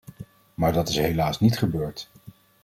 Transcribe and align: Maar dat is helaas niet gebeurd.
Maar 0.53 0.73
dat 0.73 0.89
is 0.89 0.95
helaas 0.97 1.39
niet 1.39 1.57
gebeurd. 1.57 2.09